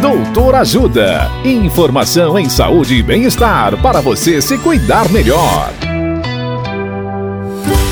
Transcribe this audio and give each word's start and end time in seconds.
Doutor 0.00 0.54
Ajuda. 0.56 1.30
Informação 1.42 2.38
em 2.38 2.50
saúde 2.50 2.96
e 2.96 3.02
bem-estar 3.02 3.80
para 3.80 4.00
você 4.02 4.42
se 4.42 4.58
cuidar 4.58 5.10
melhor. 5.10 5.72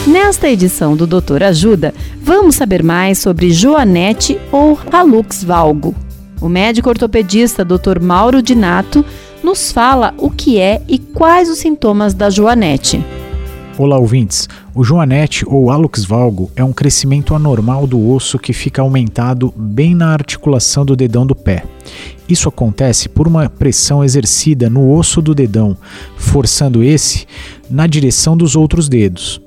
Nesta 0.07 0.49
edição 0.49 0.95
do 0.95 1.07
Doutor 1.07 1.43
Ajuda, 1.43 1.95
vamos 2.21 2.57
saber 2.57 2.83
mais 2.83 3.19
sobre 3.19 3.51
Joanete 3.53 4.39
ou 4.53 4.79
Halux 4.93 5.43
valgo. 5.43 5.95
O 6.43 6.49
médico 6.49 6.91
ortopedista 6.91 7.65
Dr. 7.65 7.99
Mauro 8.03 8.43
Dinato 8.43 9.03
nos 9.43 9.73
fala 9.73 10.13
o 10.19 10.31
que 10.31 10.59
é 10.59 10.83
e 10.87 10.99
quais 10.99 11.49
os 11.49 11.59
sintomas 11.59 12.13
da 12.13 12.29
Joanete. 12.29 13.03
Olá, 13.77 13.99
ouvintes. 13.99 14.49
O 14.73 14.85
joanete 14.85 15.45
ou 15.49 15.67
hallux 15.69 16.05
valgo 16.05 16.49
é 16.55 16.63
um 16.63 16.73
crescimento 16.73 17.35
anormal 17.35 17.89
do 17.89 18.09
osso 18.09 18.39
que 18.39 18.53
fica 18.53 18.81
aumentado 18.81 19.53
bem 19.57 19.97
na 19.97 20.13
articulação 20.13 20.85
do 20.85 20.95
dedão 20.95 21.27
do 21.27 21.35
pé. 21.35 21.65
Isso 22.29 22.49
acontece 22.49 23.09
por 23.09 23.27
uma 23.27 23.51
pressão 23.51 24.05
exercida 24.05 24.71
no 24.71 24.93
osso 24.93 25.21
do 25.21 25.35
dedão, 25.35 25.77
forçando 26.17 26.85
esse 26.85 27.27
na 27.69 27.89
direção 27.89 28.37
dos 28.37 28.55
outros 28.55 28.89
dedos. 28.89 29.41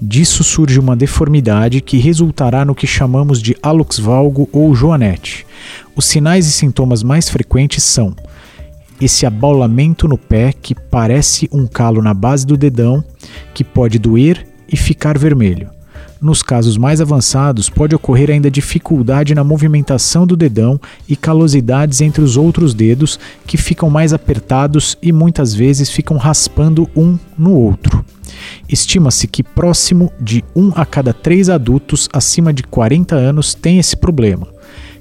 Disso 0.00 0.44
surge 0.44 0.78
uma 0.78 0.94
deformidade 0.94 1.80
que 1.80 1.96
resultará 1.96 2.66
no 2.66 2.74
que 2.74 2.86
chamamos 2.86 3.40
de 3.40 3.56
hallux 3.62 3.98
valgo 3.98 4.46
ou 4.52 4.74
joanete. 4.74 5.46
Os 5.96 6.04
sinais 6.04 6.46
e 6.46 6.52
sintomas 6.52 7.02
mais 7.02 7.30
frequentes 7.30 7.82
são 7.82 8.14
esse 9.04 9.26
abaulamento 9.26 10.08
no 10.08 10.16
pé 10.16 10.52
que 10.52 10.74
parece 10.74 11.46
um 11.52 11.66
calo 11.66 12.00
na 12.00 12.14
base 12.14 12.46
do 12.46 12.56
dedão, 12.56 13.04
que 13.52 13.62
pode 13.62 13.98
doer 13.98 14.46
e 14.66 14.76
ficar 14.76 15.18
vermelho. 15.18 15.68
Nos 16.22 16.42
casos 16.42 16.78
mais 16.78 17.02
avançados, 17.02 17.68
pode 17.68 17.94
ocorrer 17.94 18.30
ainda 18.30 18.50
dificuldade 18.50 19.34
na 19.34 19.44
movimentação 19.44 20.26
do 20.26 20.34
dedão 20.34 20.80
e 21.06 21.14
calosidades 21.16 22.00
entre 22.00 22.22
os 22.22 22.38
outros 22.38 22.72
dedos 22.72 23.20
que 23.46 23.58
ficam 23.58 23.90
mais 23.90 24.14
apertados 24.14 24.96
e 25.02 25.12
muitas 25.12 25.52
vezes 25.52 25.90
ficam 25.90 26.16
raspando 26.16 26.88
um 26.96 27.18
no 27.36 27.52
outro. 27.52 28.02
Estima-se 28.66 29.26
que 29.26 29.42
próximo 29.42 30.10
de 30.18 30.42
um 30.56 30.72
a 30.74 30.86
cada 30.86 31.12
três 31.12 31.50
adultos 31.50 32.08
acima 32.10 32.54
de 32.54 32.62
40 32.62 33.14
anos 33.14 33.52
tem 33.52 33.78
esse 33.78 33.96
problema. 33.96 34.48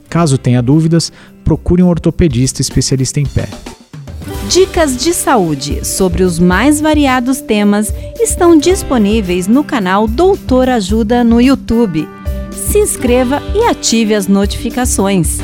Caso 0.09 0.37
tenha 0.37 0.61
dúvidas, 0.61 1.09
procure 1.45 1.81
um 1.81 1.87
ortopedista 1.87 2.61
especialista 2.61 3.21
em 3.21 3.25
pé. 3.25 3.47
Dicas 4.53 4.95
de 4.95 5.13
saúde 5.15 5.83
sobre 5.83 6.21
os 6.21 6.37
mais 6.37 6.79
variados 6.79 7.41
temas 7.41 7.91
estão 8.21 8.55
disponíveis 8.55 9.47
no 9.47 9.63
canal 9.63 10.07
Doutor 10.07 10.69
Ajuda 10.69 11.23
no 11.23 11.41
YouTube. 11.41 12.07
Se 12.51 12.77
inscreva 12.77 13.41
e 13.55 13.63
ative 13.63 14.13
as 14.13 14.27
notificações. 14.27 15.39